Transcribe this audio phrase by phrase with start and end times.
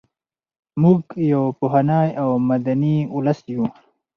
[0.81, 0.99] موږ
[1.33, 3.65] یو پخوانی او مدني ولس یو.